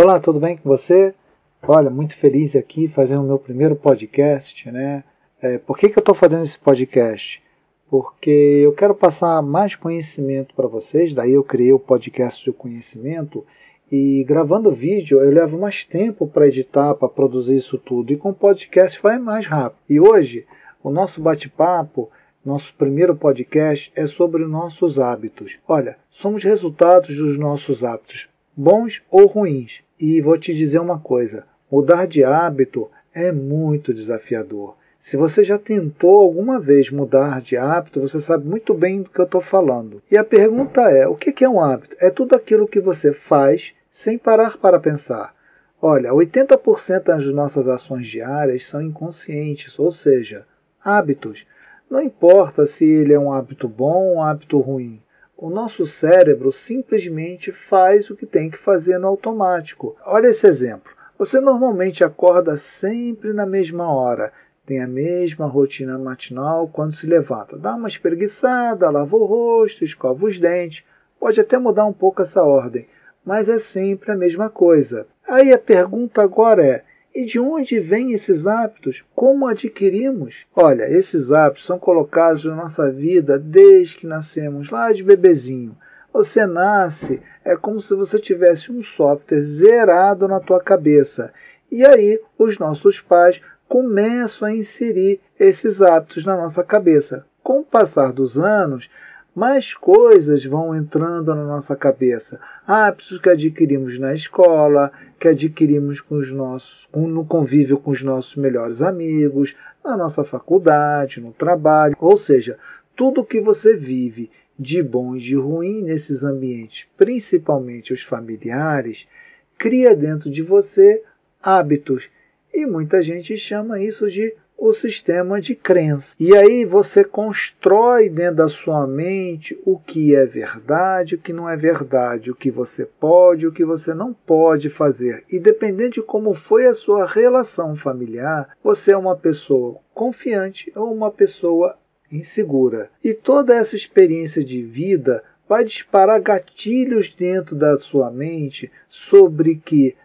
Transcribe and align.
Olá, 0.00 0.20
tudo 0.20 0.38
bem 0.38 0.56
com 0.56 0.68
você? 0.68 1.12
Olha, 1.60 1.90
muito 1.90 2.14
feliz 2.14 2.54
aqui 2.54 2.86
fazendo 2.86 3.24
o 3.24 3.26
meu 3.26 3.36
primeiro 3.36 3.74
podcast, 3.74 4.70
né? 4.70 5.02
É, 5.42 5.58
por 5.58 5.76
que, 5.76 5.88
que 5.88 5.98
eu 5.98 6.00
estou 6.00 6.14
fazendo 6.14 6.44
esse 6.44 6.56
podcast? 6.56 7.42
Porque 7.90 8.30
eu 8.30 8.72
quero 8.74 8.94
passar 8.94 9.42
mais 9.42 9.74
conhecimento 9.74 10.54
para 10.54 10.68
vocês, 10.68 11.12
daí 11.12 11.32
eu 11.32 11.42
criei 11.42 11.72
o 11.72 11.80
podcast 11.80 12.44
de 12.44 12.52
conhecimento 12.52 13.44
e 13.90 14.22
gravando 14.22 14.70
vídeo 14.70 15.20
eu 15.20 15.32
levo 15.32 15.58
mais 15.58 15.84
tempo 15.84 16.28
para 16.28 16.46
editar, 16.46 16.94
para 16.94 17.08
produzir 17.08 17.56
isso 17.56 17.76
tudo, 17.76 18.12
e 18.12 18.16
com 18.16 18.32
podcast 18.32 19.02
vai 19.02 19.18
mais 19.18 19.46
rápido. 19.46 19.80
E 19.90 19.98
hoje 19.98 20.46
o 20.80 20.90
nosso 20.90 21.20
bate-papo 21.20 22.08
nosso 22.44 22.72
primeiro 22.74 23.16
podcast 23.16 23.90
é 23.96 24.06
sobre 24.06 24.46
nossos 24.46 25.00
hábitos. 25.00 25.58
Olha, 25.66 25.96
somos 26.08 26.44
resultados 26.44 27.16
dos 27.16 27.36
nossos 27.36 27.82
hábitos, 27.82 28.28
bons 28.56 29.02
ou 29.10 29.26
ruins. 29.26 29.87
E 30.00 30.20
vou 30.20 30.38
te 30.38 30.54
dizer 30.54 30.78
uma 30.78 30.98
coisa: 30.98 31.44
mudar 31.70 32.06
de 32.06 32.22
hábito 32.22 32.88
é 33.12 33.32
muito 33.32 33.92
desafiador. 33.92 34.76
Se 35.00 35.16
você 35.16 35.42
já 35.42 35.58
tentou 35.58 36.20
alguma 36.20 36.60
vez 36.60 36.90
mudar 36.90 37.40
de 37.40 37.56
hábito, 37.56 38.00
você 38.00 38.20
sabe 38.20 38.46
muito 38.46 38.74
bem 38.74 39.02
do 39.02 39.10
que 39.10 39.20
eu 39.20 39.24
estou 39.24 39.40
falando. 39.40 40.02
E 40.10 40.16
a 40.16 40.24
pergunta 40.24 40.82
é: 40.82 41.06
o 41.06 41.14
que 41.14 41.44
é 41.44 41.48
um 41.48 41.60
hábito? 41.60 41.96
É 42.00 42.10
tudo 42.10 42.34
aquilo 42.34 42.68
que 42.68 42.80
você 42.80 43.12
faz 43.12 43.72
sem 43.90 44.18
parar 44.18 44.56
para 44.56 44.78
pensar. 44.78 45.34
Olha, 45.80 46.10
80% 46.12 47.04
das 47.04 47.24
nossas 47.26 47.68
ações 47.68 48.06
diárias 48.06 48.66
são 48.66 48.82
inconscientes, 48.82 49.78
ou 49.78 49.92
seja, 49.92 50.44
hábitos. 50.84 51.46
Não 51.88 52.02
importa 52.02 52.66
se 52.66 52.84
ele 52.84 53.12
é 53.12 53.18
um 53.18 53.32
hábito 53.32 53.68
bom 53.68 54.08
ou 54.08 54.16
um 54.16 54.22
hábito 54.22 54.58
ruim. 54.58 55.00
O 55.40 55.48
nosso 55.48 55.86
cérebro 55.86 56.50
simplesmente 56.50 57.52
faz 57.52 58.10
o 58.10 58.16
que 58.16 58.26
tem 58.26 58.50
que 58.50 58.58
fazer 58.58 58.98
no 58.98 59.06
automático. 59.06 59.96
Olha 60.04 60.26
esse 60.26 60.44
exemplo. 60.48 60.92
Você 61.16 61.38
normalmente 61.38 62.02
acorda 62.02 62.56
sempre 62.56 63.32
na 63.32 63.46
mesma 63.46 63.88
hora, 63.88 64.32
tem 64.66 64.82
a 64.82 64.88
mesma 64.88 65.46
rotina 65.46 65.96
matinal 65.96 66.66
quando 66.66 66.92
se 66.92 67.06
levanta. 67.06 67.56
Dá 67.56 67.76
uma 67.76 67.86
espreguiçada, 67.86 68.90
lava 68.90 69.16
o 69.16 69.24
rosto, 69.26 69.84
escova 69.84 70.26
os 70.26 70.40
dentes. 70.40 70.84
Pode 71.20 71.40
até 71.40 71.56
mudar 71.56 71.84
um 71.84 71.92
pouco 71.92 72.20
essa 72.20 72.42
ordem, 72.42 72.88
mas 73.24 73.48
é 73.48 73.60
sempre 73.60 74.10
a 74.10 74.16
mesma 74.16 74.50
coisa. 74.50 75.06
Aí 75.24 75.52
a 75.52 75.58
pergunta 75.58 76.20
agora 76.20 76.66
é: 76.66 76.84
e 77.14 77.24
de 77.24 77.38
onde 77.38 77.80
vêm 77.80 78.12
esses 78.12 78.46
hábitos? 78.46 79.04
Como 79.14 79.46
adquirimos? 79.46 80.46
Olha, 80.54 80.88
esses 80.90 81.32
hábitos 81.32 81.64
são 81.64 81.78
colocados 81.78 82.44
na 82.44 82.54
nossa 82.54 82.90
vida 82.90 83.38
desde 83.38 83.96
que 83.96 84.06
nascemos, 84.06 84.70
lá 84.70 84.92
de 84.92 85.02
bebezinho. 85.02 85.76
Você 86.12 86.46
nasce, 86.46 87.20
é 87.44 87.56
como 87.56 87.80
se 87.80 87.94
você 87.94 88.18
tivesse 88.18 88.72
um 88.72 88.82
software 88.82 89.42
zerado 89.42 90.26
na 90.26 90.40
tua 90.40 90.60
cabeça. 90.60 91.32
E 91.70 91.84
aí 91.84 92.20
os 92.38 92.58
nossos 92.58 93.00
pais 93.00 93.40
começam 93.68 94.48
a 94.48 94.54
inserir 94.54 95.20
esses 95.38 95.82
hábitos 95.82 96.24
na 96.24 96.36
nossa 96.36 96.64
cabeça. 96.64 97.26
Com 97.42 97.60
o 97.60 97.64
passar 97.64 98.12
dos 98.12 98.38
anos, 98.38 98.88
mais 99.34 99.72
coisas 99.74 100.44
vão 100.44 100.74
entrando 100.74 101.34
na 101.34 101.44
nossa 101.44 101.76
cabeça. 101.76 102.40
Hábitos 102.70 103.18
que 103.18 103.30
adquirimos 103.30 103.98
na 103.98 104.12
escola, 104.12 104.92
que 105.18 105.26
adquirimos 105.26 106.02
com 106.02 106.16
os 106.16 106.30
nossos, 106.30 106.86
no 106.94 107.24
convívio 107.24 107.78
com 107.78 107.92
os 107.92 108.02
nossos 108.02 108.36
melhores 108.36 108.82
amigos, 108.82 109.56
na 109.82 109.96
nossa 109.96 110.22
faculdade, 110.22 111.18
no 111.18 111.32
trabalho. 111.32 111.94
Ou 111.98 112.18
seja, 112.18 112.58
tudo 112.94 113.24
que 113.24 113.40
você 113.40 113.74
vive 113.74 114.30
de 114.58 114.82
bom 114.82 115.16
e 115.16 115.18
de 115.18 115.34
ruim 115.34 115.82
nesses 115.82 116.22
ambientes, 116.22 116.86
principalmente 116.94 117.94
os 117.94 118.02
familiares, 118.02 119.08
cria 119.56 119.96
dentro 119.96 120.30
de 120.30 120.42
você 120.42 121.02
hábitos. 121.42 122.10
E 122.52 122.66
muita 122.66 123.00
gente 123.00 123.34
chama 123.38 123.80
isso 123.80 124.10
de 124.10 124.34
o 124.58 124.72
sistema 124.72 125.40
de 125.40 125.54
crença. 125.54 126.16
E 126.18 126.36
aí 126.36 126.64
você 126.64 127.04
constrói 127.04 128.10
dentro 128.10 128.36
da 128.36 128.48
sua 128.48 128.86
mente 128.88 129.56
o 129.64 129.78
que 129.78 130.16
é 130.16 130.26
verdade, 130.26 131.14
o 131.14 131.18
que 131.18 131.32
não 131.32 131.48
é 131.48 131.56
verdade, 131.56 132.30
o 132.30 132.34
que 132.34 132.50
você 132.50 132.84
pode, 132.84 133.46
o 133.46 133.52
que 133.52 133.64
você 133.64 133.94
não 133.94 134.12
pode 134.12 134.68
fazer. 134.68 135.24
E 135.30 135.38
dependendo 135.38 135.92
de 135.92 136.02
como 136.02 136.34
foi 136.34 136.66
a 136.66 136.74
sua 136.74 137.06
relação 137.06 137.76
familiar, 137.76 138.50
você 138.62 138.90
é 138.90 138.96
uma 138.96 139.16
pessoa 139.16 139.78
confiante 139.94 140.72
ou 140.74 140.92
uma 140.92 141.10
pessoa 141.10 141.78
insegura. 142.10 142.90
E 143.04 143.14
toda 143.14 143.54
essa 143.54 143.76
experiência 143.76 144.42
de 144.42 144.62
vida 144.62 145.22
vai 145.48 145.64
disparar 145.64 146.20
gatilhos 146.20 147.14
dentro 147.16 147.54
da 147.54 147.78
sua 147.78 148.10
mente 148.10 148.70
sobre 148.88 149.56
que 149.56 149.96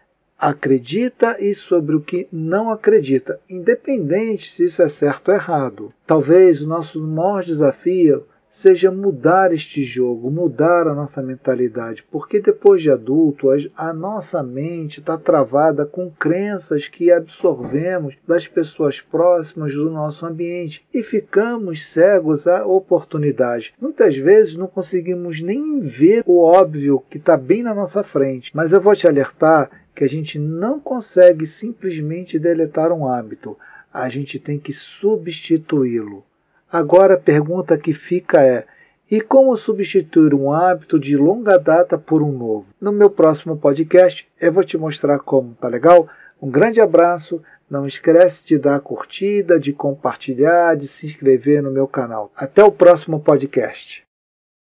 acredita 0.50 1.38
e 1.40 1.56
sobre 1.56 1.96
o 1.96 2.02
que 2.02 2.28
não 2.32 2.70
acredita, 2.70 3.40
independente 3.50 4.52
se 4.52 4.66
isso 4.66 4.82
é 4.82 4.90
certo 4.90 5.30
ou 5.30 5.36
errado. 5.36 5.94
Talvez 6.06 6.62
o 6.62 6.68
nosso 6.68 7.02
maior 7.02 7.44
desafio 7.44 8.26
seja 8.54 8.92
mudar 8.92 9.52
este 9.52 9.84
jogo, 9.84 10.30
mudar 10.30 10.88
a 10.88 10.94
nossa 10.94 11.24
mentalidade, 11.24 12.06
porque 12.12 12.40
depois 12.40 12.84
de 12.84 12.92
adulto 12.92 13.48
a 13.76 13.92
nossa 13.92 14.44
mente 14.44 15.00
está 15.00 15.18
travada 15.18 15.88
com 15.88 16.12
crenças 16.12 16.88
que 16.88 17.12
absorvemos 17.12 18.16
das 18.28 18.48
pessoas 18.48 19.02
próximas 19.02 19.74
do 19.74 19.90
nosso 19.90 20.24
ambiente 20.24 20.86
e 20.94 21.02
ficamos 21.02 21.88
cegos 21.88 22.46
à 22.46 22.64
oportunidade. 22.64 23.74
Muitas 23.82 24.16
vezes 24.16 24.56
não 24.56 24.68
conseguimos 24.68 25.42
nem 25.42 25.80
ver 25.80 26.22
o 26.28 26.40
óbvio 26.40 27.04
que 27.10 27.18
está 27.18 27.36
bem 27.36 27.64
na 27.64 27.74
nossa 27.74 28.04
frente, 28.04 28.52
mas 28.54 28.72
eu 28.72 28.80
vou 28.80 28.96
te 28.96 29.08
alertar 29.08 29.83
que 29.96 30.04
a 30.04 30.10
gente 30.10 30.40
não 30.40 30.80
consegue 30.80 31.46
simplesmente 31.46 32.40
deletar 32.40 32.92
um 32.92 33.08
hábito, 33.08 33.58
a 33.94 34.10
gente 34.10 34.40
tem 34.40 34.58
que 34.58 34.74
substituí-lo. 34.74 36.24
Agora 36.72 37.14
a 37.14 37.20
pergunta 37.20 37.78
que 37.78 37.94
fica 37.94 38.42
é: 38.42 38.66
e 39.10 39.22
como 39.22 39.56
substituir 39.56 40.34
um 40.34 40.52
hábito 40.52 41.00
de 41.00 41.16
longa 41.16 41.58
data 41.58 41.98
por 41.98 42.24
um 42.24 42.32
novo? 42.32 42.66
No 42.82 42.92
meu 42.92 43.10
próximo 43.10 43.56
podcast 43.56 44.28
eu 44.42 44.52
vou 44.52 44.64
te 44.64 44.78
mostrar 44.78 45.20
como, 45.20 45.54
tá 45.54 45.68
legal? 45.68 46.08
Um 46.42 46.50
grande 46.50 46.82
abraço, 46.82 47.42
não 47.70 47.86
esquece 47.88 48.46
de 48.46 48.58
dar 48.58 48.80
curtida, 48.80 49.60
de 49.60 49.72
compartilhar, 49.72 50.76
de 50.76 50.88
se 50.88 51.06
inscrever 51.06 51.62
no 51.62 51.72
meu 51.72 51.88
canal. 51.88 52.32
Até 52.36 52.64
o 52.64 52.72
próximo 52.72 53.20
podcast. 53.20 54.04